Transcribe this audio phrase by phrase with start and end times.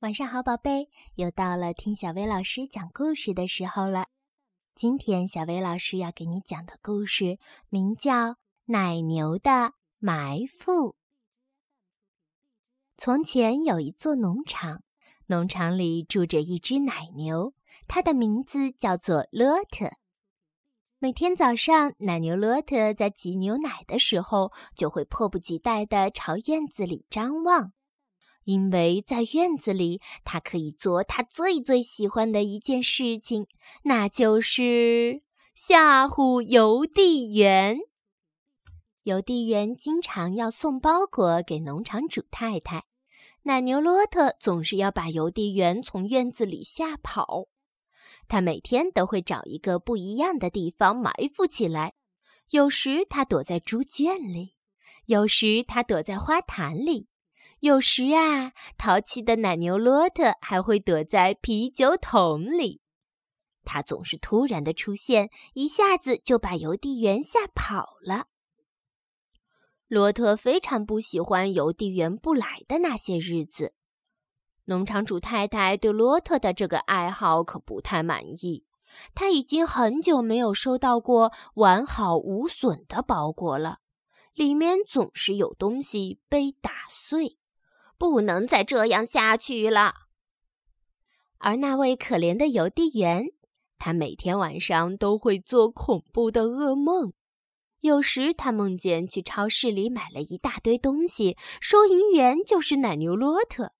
[0.00, 4.06] 晚上好，宝贝，又到了听小薇老师讲故事的时候了。
[4.74, 7.38] 今天小薇老师要给你讲的故事
[7.68, 8.30] 名叫
[8.64, 10.72] 《奶牛的埋伏》。
[12.96, 14.82] 从前有一座农场，
[15.26, 17.52] 农场里住着一只奶牛，
[17.86, 19.90] 它的名字叫做骆特。
[20.98, 27.74] 每天早上，奶牛骆特在挤牛奶的时候，就会迫不及待地朝院子里张望。
[28.50, 33.46] 因为在院子里，他可以做他最最喜欢的一件事情，
[33.84, 35.22] 那就是
[35.54, 37.78] 吓唬邮递员。
[39.04, 42.86] 邮递员经常要送包裹给农场主太太，
[43.44, 47.46] 奶牛骆特总是要把邮递员从院子里吓跑。
[48.26, 51.94] 他每天都会找一个不一样的地方埋伏起来，
[52.48, 54.56] 有时他躲在猪圈里，
[55.06, 57.09] 有时他躲在花坛里。
[57.60, 62.80] 有时啊，淘气的奶牛骆特还会躲在啤酒桶里。
[63.64, 68.28] 他总是突然的出现，一下子就把邮递员吓跑了。
[69.88, 73.74] 罗特非常不喜欢邮递员不来的那些日子。
[74.64, 78.64] 农场主太太对罗特的这个爱好可不太满意。
[79.14, 83.80] 他已经很久没有收到过完好无损的包裹了，
[84.34, 87.36] 里面总是有东西被打碎。
[88.00, 89.92] 不能再这样下去了。
[91.36, 93.26] 而那位可怜的邮递员，
[93.78, 97.12] 他每天晚上都会做恐怖的噩梦。
[97.80, 103.72] 有时他梦见去超市里买了一大堆东西，收银员就是奶牛骆特；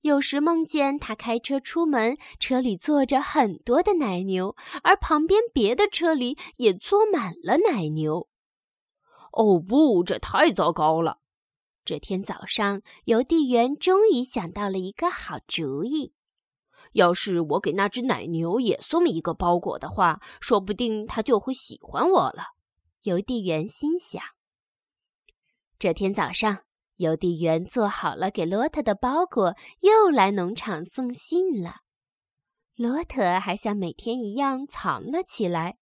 [0.00, 8.28] 有时梦见他开车出门，车里坐着很多的奶牛，而旁边别的车里也坐满了奶牛。
[9.32, 11.21] 哦不，这太糟糕了！
[11.84, 16.12] 这天早上，邮递员终于想到了一个好主意。
[16.92, 22.54] 要是我给那只奶牛也送一个包裹的话，说不定它就会喜欢我了。
[23.02, 24.22] 邮递员心想。
[25.78, 26.58] 这天早上，
[26.98, 31.78] 邮递员做好了给罗特的包裹，又来农场送信了。
[32.76, 35.78] 罗特还像每天一样藏了起来，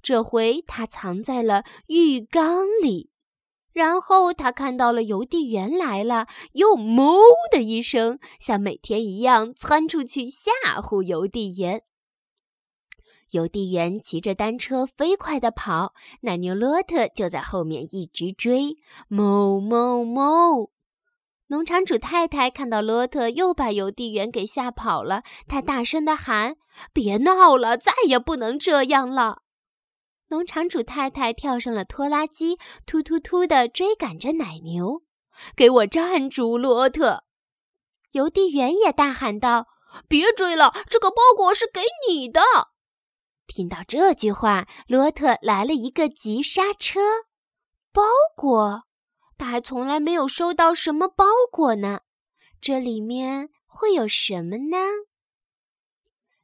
[0.00, 3.09] 这回他藏在了浴缸里。
[3.80, 7.18] 然后他看到了邮递员来了，又“哞”
[7.50, 10.50] 的一声，像每天一样窜出去吓
[10.82, 11.82] 唬邮递员。
[13.30, 18.76] 邮递员骑着单车飞快地跑，奶牛骆特就在后面一直追
[19.08, 20.68] ，“哞哞哞”。
[21.48, 26.56] 农场主太太看到骆特又把邮递员给吓跑了，她大声地喊
[26.92, 29.38] ：“别闹了，再也不能这样了！”
[30.30, 35.02] 农场主太太跳上了拖拉机，突突突地追赶着奶牛。
[35.56, 37.24] 给我站住，罗特！
[38.12, 39.66] 邮递员也大喊道
[40.08, 42.40] ：“别追了，这个包裹是给你的。”
[43.48, 47.00] 听到这句话，罗特来了一个急刹车。
[47.92, 48.02] 包
[48.36, 48.84] 裹？
[49.36, 52.02] 他还从来没有收到什么包裹呢。
[52.60, 54.76] 这里面会有什么呢？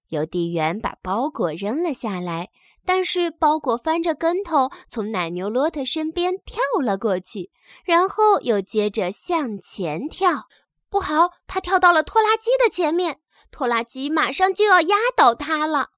[0.09, 2.51] 邮递员把包裹扔了下来。
[2.87, 7.51] 但是包裹翻着跟头从奶牛骆特身边跳了过去，
[7.85, 10.47] 然后又接着向前跳。
[10.89, 13.21] 不好，他跳到了拖拉机的前面，
[13.51, 15.91] 拖拉机马上就要压倒他了。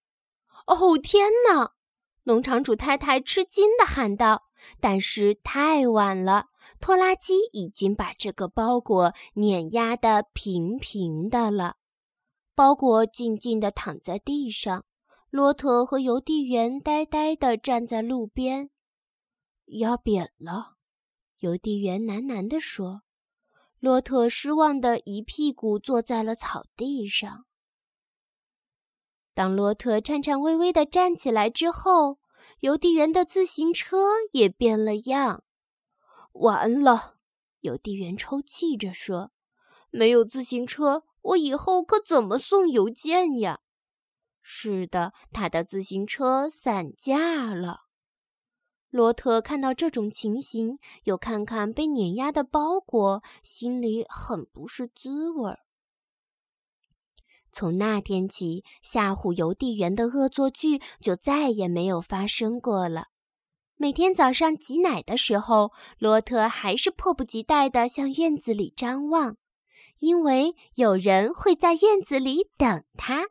[0.67, 1.73] 哦天哪！
[2.25, 4.45] 农场主太太吃惊地喊道。
[4.81, 6.47] 但是太晚了，
[6.81, 11.77] 拖拉机已经把这个包裹碾压得平平的了。
[12.57, 14.85] 包裹静静地躺在地上。
[15.31, 18.71] 骆驼和邮递员呆呆地站在路边，
[19.67, 20.77] 压扁了。
[21.41, 23.03] 邮递员喃喃地说
[23.79, 27.45] ：“骆驼失望的一屁股坐在了草地上。”
[29.35, 32.19] 当骆驼颤颤巍巍地站起来之后，
[32.61, 33.99] 邮递员的自行车
[34.33, 35.45] 也变了样。
[36.33, 37.19] 完了，
[37.61, 39.31] 邮递员抽泣着说
[39.93, 43.61] ：“没有自行车，我以后可怎么送邮件呀？”
[44.51, 47.83] 是的，他的自行车散架了。
[48.89, 55.59] 罗特看到这种情形，又看看被碾压的包裹，心里很不是滋味儿。
[57.53, 63.09] 从那天起，吓唬邮递员的恶作剧就再也没有发生过了。
[63.77, 69.37] 每天早上挤奶的时候，罗特还是迫不及待地向院子里张望，
[69.99, 73.27] 因为有人会在院子里等他。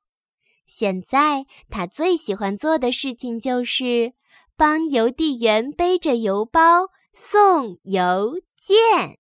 [0.68, 4.14] 现在他最喜欢做的事情就是
[4.56, 9.18] 帮邮递员背着邮包送邮件。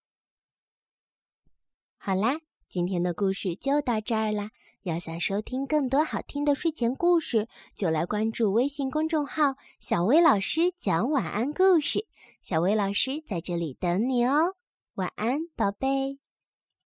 [1.98, 4.52] 好啦，今天的故事就到这儿啦。
[4.84, 12.06] 要想收听更多好听的睡前故事，就来关注微信公众号“小薇老师讲晚安故事”。
[12.42, 14.56] 小薇老师在这里等你哦，
[14.96, 16.20] 晚安，宝贝。